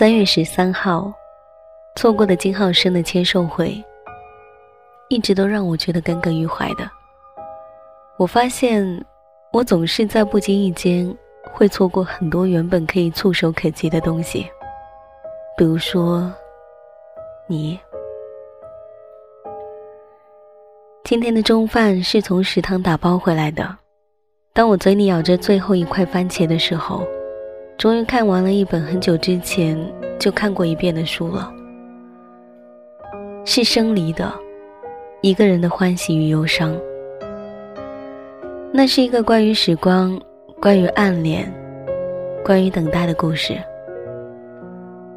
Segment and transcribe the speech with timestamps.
[0.00, 1.12] 三月十三号，
[1.94, 3.84] 错过的金浩生的签售会，
[5.10, 6.90] 一直都让我觉得耿耿于怀的。
[8.16, 8.82] 我发现，
[9.52, 11.14] 我总是在不经意间
[11.52, 14.50] 会错过很多原本可以触手可及的东西，
[15.54, 16.32] 比如说，
[17.46, 17.78] 你。
[21.04, 23.76] 今天的中饭是从食堂打包回来的。
[24.54, 27.06] 当我嘴里咬着最后一块番茄的时候，
[27.80, 29.74] 终于看完了一本很久之前
[30.18, 31.50] 就看过一遍的书了。
[33.46, 34.30] 是生离的，
[35.22, 36.78] 一个人的欢喜与忧伤。
[38.70, 40.20] 那是一个关于时光、
[40.60, 41.50] 关于暗恋、
[42.44, 43.56] 关于等待的故事。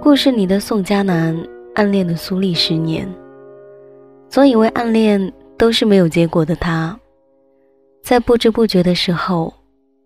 [0.00, 1.36] 故事里的宋佳楠
[1.74, 3.12] 暗恋的苏丽十年，
[4.28, 5.20] 总以为暗恋。
[5.56, 6.98] 都是没有结果的他，
[8.02, 9.54] 在不知不觉的时候，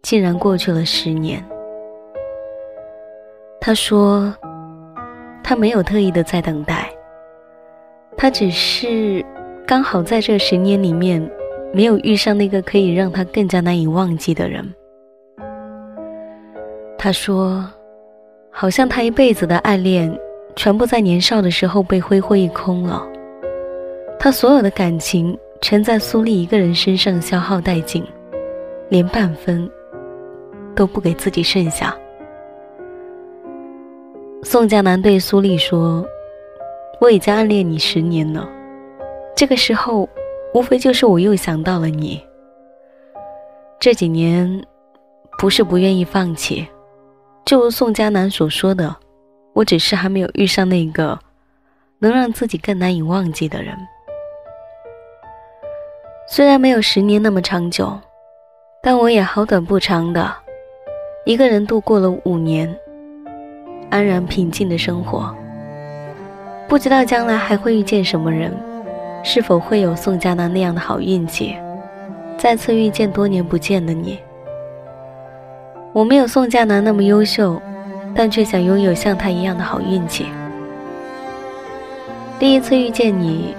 [0.00, 1.44] 竟然过去了十年。
[3.64, 4.34] 他说，
[5.40, 6.92] 他没有特意的在等待，
[8.16, 9.24] 他只是
[9.64, 11.30] 刚好在这十年里面，
[11.72, 14.68] 没有遇上那个可以让他更加难以忘记的人。
[16.98, 17.64] 他说，
[18.50, 20.12] 好像他一辈子的爱恋，
[20.56, 23.06] 全部在年少的时候被挥霍一空了。
[24.18, 28.04] 他所有的感情全在苏丽一个人身上消耗殆尽，
[28.88, 29.70] 连半分
[30.74, 31.96] 都不给自己剩下。
[34.44, 36.04] 宋佳楠对苏丽说
[37.00, 38.48] ：“我已经暗恋你十年了，
[39.36, 40.08] 这个时候，
[40.52, 42.20] 无非就是我又想到了你。
[43.78, 44.60] 这几年，
[45.38, 46.66] 不是不愿意放弃，
[47.44, 48.94] 就如宋佳楠所说的，
[49.52, 51.16] 我只是还没有遇上那个
[52.00, 53.76] 能让自己更难以忘记的人。”
[56.26, 57.96] 虽然没有十年那么长久，
[58.82, 60.34] 但我也好短不长的，
[61.26, 62.76] 一个人度过了五年，
[63.92, 65.32] 安然平静的生活。
[66.66, 68.50] 不知道将来还会遇见什么人，
[69.22, 71.54] 是否会有宋佳楠那样的好运气，
[72.38, 74.18] 再次遇见多年不见的你。
[75.92, 77.60] 我没有宋佳楠那么优秀，
[78.14, 80.26] 但却想拥有像她一样的好运气。
[82.38, 83.54] 第一次遇见你，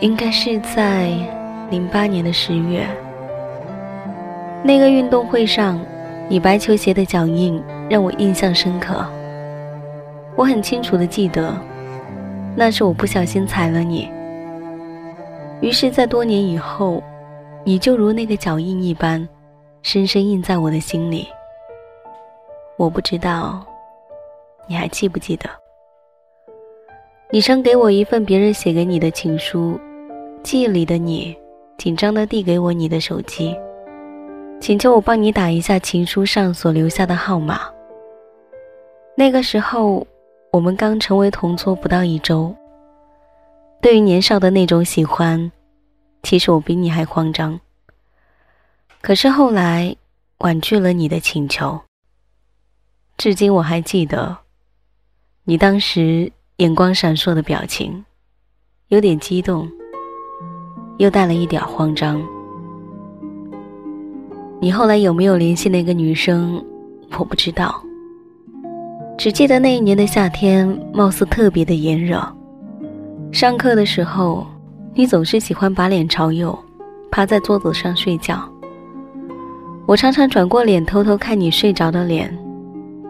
[0.00, 1.10] 应该是在。
[1.70, 2.86] 零八年的十月，
[4.62, 5.80] 那个运动会上，
[6.28, 9.04] 你白球鞋的脚印让我印象深刻。
[10.36, 11.54] 我很清楚的记得，
[12.56, 14.10] 那是我不小心踩了你。
[15.60, 17.02] 于是，在多年以后，
[17.64, 19.26] 你就如那个脚印一般，
[19.82, 21.28] 深深印在我的心里。
[22.76, 23.64] 我不知道，
[24.66, 25.48] 你还记不记得？
[27.30, 29.78] 你曾给我一份别人写给你的情书，
[30.42, 31.36] 记忆里的你。
[31.76, 33.54] 紧张地递给我你的手机，
[34.60, 37.62] 请求我帮你打一下情书上所留下的号码。
[39.16, 40.06] 那个时候，
[40.54, 42.54] 我们刚成为同桌不到一周。
[43.82, 45.50] 对于年少的那种喜欢，
[46.22, 47.58] 其实我比你还慌张。
[49.00, 49.96] 可是后来，
[50.38, 51.80] 婉拒了你的请求。
[53.16, 54.38] 至今我还记得，
[55.42, 58.04] 你当时眼光闪烁的表情，
[58.86, 59.68] 有点激动。
[60.98, 62.24] 又带了一点慌张。
[64.60, 66.64] 你后来有没有联系那个女生？
[67.18, 67.82] 我不知道。
[69.16, 72.20] 只记得那一年的夏天，貌似特别的炎热。
[73.32, 74.46] 上课的时候，
[74.92, 76.56] 你总是喜欢把脸朝右，
[77.10, 78.42] 趴在桌子上睡觉。
[79.86, 82.36] 我常常转过脸，偷偷看你睡着的脸，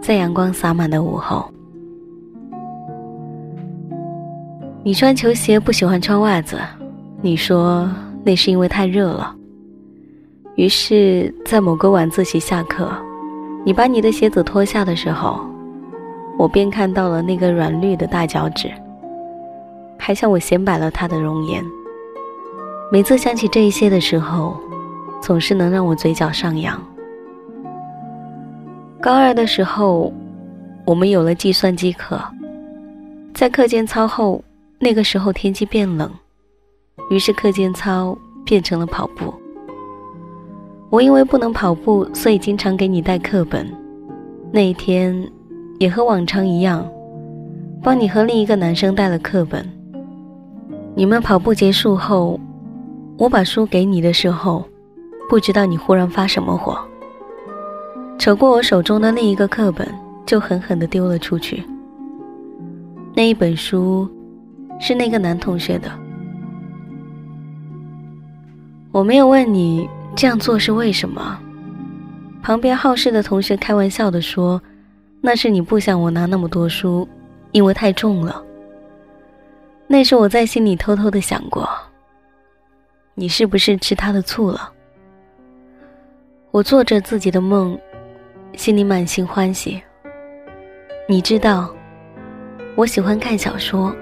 [0.00, 1.50] 在阳光洒满的午后。
[4.82, 6.58] 你穿球鞋不喜欢穿袜子。
[7.22, 7.90] 你说
[8.22, 9.34] 那是因为太热了。
[10.56, 12.90] 于是，在某个晚自习下课，
[13.64, 15.40] 你把你的鞋子脱下的时候，
[16.38, 18.70] 我便看到了那个软绿的大脚趾，
[19.98, 21.64] 还向我显摆了他的容颜。
[22.90, 24.56] 每次想起这一些的时候，
[25.22, 26.80] 总是能让我嘴角上扬。
[29.00, 30.12] 高二的时候，
[30.84, 32.20] 我们有了计算机课，
[33.32, 34.42] 在课间操后，
[34.78, 36.10] 那个时候天气变冷。
[37.10, 39.32] 于是课间操变成了跑步。
[40.90, 43.66] 我因为不能跑步，所以经常给你带课本。
[44.52, 45.28] 那一天，
[45.84, 46.90] 也和往常一样，
[47.82, 49.70] 帮你和另一个男生带了课本。
[50.94, 52.40] 你们跑步结束后，
[53.18, 54.66] 我把书给你的时候，
[55.28, 56.78] 不知道你忽然发什么火，
[58.18, 59.86] 扯过我手中的另一个课本，
[60.24, 61.62] 就狠狠地丢了出去。
[63.14, 64.08] 那一本书，
[64.80, 65.90] 是那个男同学的。
[68.90, 69.86] 我没有问你
[70.16, 71.38] 这样做是为什么。
[72.42, 74.62] 旁边好事的同学开玩笑的说
[75.26, 77.08] ：“那是你不想我拿那么多书，
[77.52, 78.44] 因为太重了。
[79.86, 81.66] 那时我在心里偷偷的想过，
[83.14, 84.70] 你是不是吃他的醋了？
[86.50, 87.78] 我做着自己的梦，
[88.52, 89.82] 心里满心欢喜。
[91.08, 91.74] 你知道，
[92.76, 93.96] 我喜欢看小说，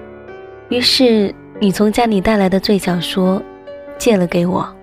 [0.67, 3.41] 于是你从家里带来的最小说，
[3.97, 4.75] 借了给我。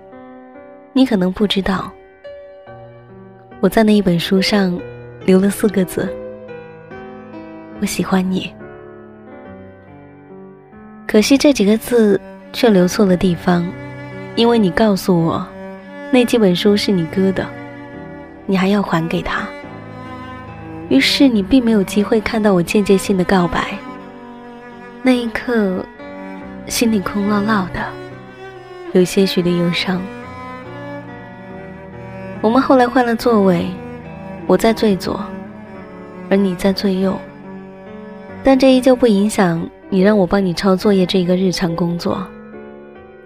[0.91, 1.91] 你可能不知道，
[3.59, 4.75] 我在那一本书上
[5.23, 6.11] 留了四个字。
[7.81, 8.53] 我喜欢你，
[11.07, 12.21] 可惜这几个字
[12.53, 13.65] 却留错了地方，
[14.35, 15.43] 因为你告诉我，
[16.11, 17.43] 那几本书是你哥的，
[18.45, 19.47] 你还要还给他。
[20.89, 23.73] 于是你并没有机会看到我间接性的告白。
[25.01, 25.83] 那一刻，
[26.67, 27.83] 心里空落落的，
[28.93, 29.99] 有些许的忧伤。
[32.41, 33.65] 我们后来换了座位，
[34.45, 35.19] 我在最左，
[36.29, 37.17] 而你在最右。
[38.43, 42.25] 但这依旧不影响你让我帮你抄作业这个日常工作。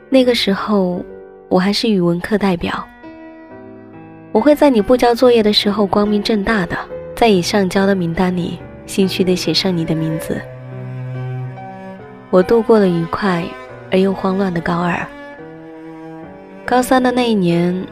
[0.10, 1.04] 那个时候，
[1.50, 2.86] 我还是语文课代表。
[4.32, 6.78] 我会在你不交作业的时候光明正大的
[7.16, 10.40] 在已上交的名单里心虚的写上你的名字。
[12.30, 13.44] 我度过了愉快
[13.92, 15.00] 而又慌乱的高二。
[16.66, 17.86] 高三的那一年，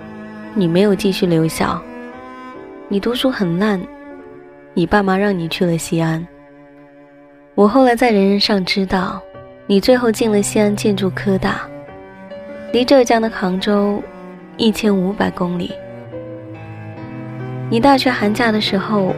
[0.53, 1.81] 你没有继续留校，
[2.89, 3.79] 你读书很烂，
[4.73, 6.27] 你爸妈让你去了西安。
[7.55, 9.21] 我后来在人人上知道，
[9.67, 11.61] 你最后进了西安建筑科大，
[12.71, 14.01] 离浙江的杭州
[14.57, 15.71] 一千五百公里。
[17.69, 19.13] 你大学寒假的时候，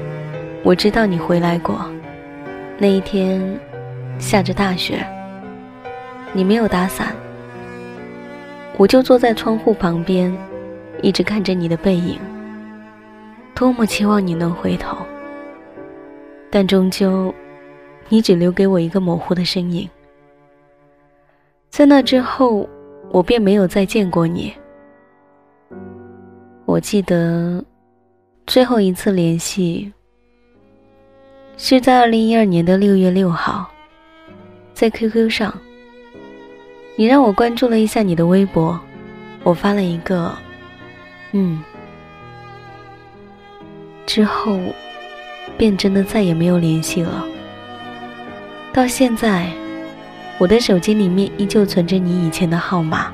[0.63, 1.89] 我知道你回来过，
[2.77, 3.41] 那一天
[4.19, 5.05] 下着大雪，
[6.33, 7.15] 你没有打伞，
[8.75, 10.35] 我就坐在窗户旁边，
[11.01, 12.19] 一直看着你的背影，
[13.55, 14.97] 多么期望你能回头，
[16.51, 17.33] 但终究。
[18.09, 19.89] 你只留给我一个模糊的身影，
[21.69, 22.69] 在那之后，
[23.11, 24.53] 我便没有再见过你。
[26.65, 27.63] 我记得
[28.45, 29.91] 最后一次联系
[31.57, 33.69] 是在二零一二年的六月六号，
[34.73, 35.53] 在 QQ 上，
[36.95, 38.79] 你让我关注了一下你的微博，
[39.43, 40.31] 我发了一个
[41.33, 41.63] “嗯”，
[44.05, 44.59] 之后
[45.57, 47.25] 便真的再也没有联系了。
[48.75, 49.47] 到现在，
[50.37, 53.09] 我的手机里面依旧存着你以前的号码，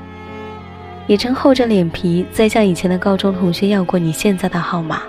[1.06, 5.02] 也曾厚着脸皮再向以前的高中同学要过你现在的号码。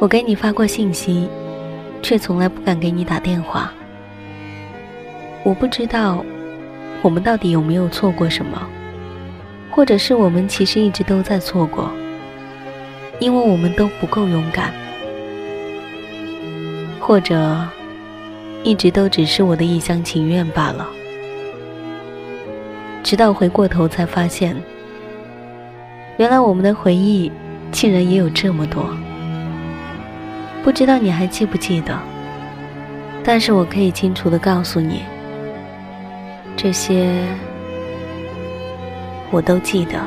[0.00, 1.28] 我给你发过信息，
[2.02, 3.72] 却从来不敢给你打电话。
[5.44, 6.24] 我不知道，
[7.00, 8.60] 我们到底有没有错过什么，
[9.70, 11.92] 或者是我们其实一直都在错过，
[13.20, 14.74] 因为我们都不够勇敢，
[16.98, 17.56] 或者。
[18.64, 20.88] 一直都只是我的一厢情愿罢了。
[23.02, 24.56] 直到回过头才发现，
[26.16, 27.30] 原来我们的回忆
[27.70, 28.88] 竟然也有这么多。
[30.62, 31.98] 不知道你还记不记得？
[33.24, 35.02] 但是我可以清楚的告诉你，
[36.56, 37.24] 这些
[39.30, 39.98] 我都记得。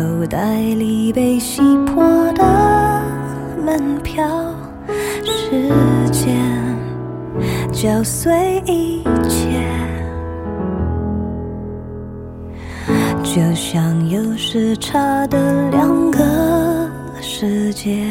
[0.00, 2.02] 口袋里被洗破
[2.32, 3.02] 的
[3.62, 4.24] 门票，
[5.26, 5.60] 时
[6.10, 6.34] 间
[7.70, 9.62] 搅碎一切，
[13.22, 16.18] 就像有时差的两个
[17.20, 18.02] 世界，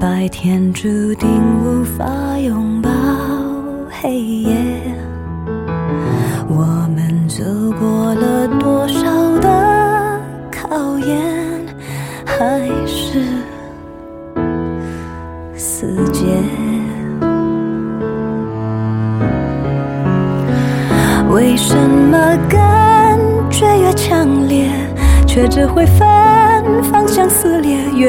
[0.00, 1.28] 白天注定
[1.62, 2.90] 无法拥抱。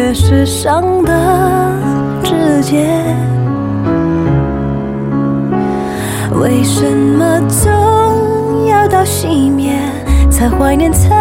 [0.01, 1.13] 越是伤得
[2.24, 2.88] 直接？
[6.41, 9.77] 为什么总要到熄灭，
[10.31, 11.12] 才怀念曾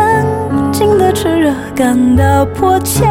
[0.72, 3.04] 经的炽热，感到迫切？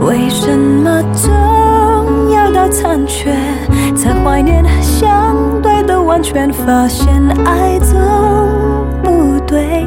[0.00, 1.30] 为什么总
[2.32, 3.32] 要到残缺，
[3.94, 6.52] 才怀念相对的完全？
[6.52, 7.08] 发现
[7.44, 7.96] 爱总
[9.00, 9.86] 不对